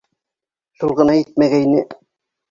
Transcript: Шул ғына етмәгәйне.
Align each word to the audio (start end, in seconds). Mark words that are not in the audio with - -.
Шул 0.79 0.93
ғына 0.99 1.17
етмәгәйне. 1.17 1.83